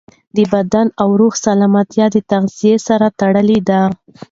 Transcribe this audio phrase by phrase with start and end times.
[0.35, 3.81] د بدن او روح سالمیت د تغذیې سره تړلی دی.